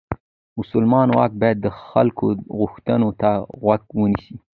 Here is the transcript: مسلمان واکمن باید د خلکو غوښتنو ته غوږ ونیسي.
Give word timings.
مسلمان 0.59 1.07
واکمن 1.17 1.39
باید 1.41 1.57
د 1.61 1.67
خلکو 1.87 2.25
غوښتنو 2.57 3.09
ته 3.21 3.31
غوږ 3.61 3.81
ونیسي. 3.99 4.35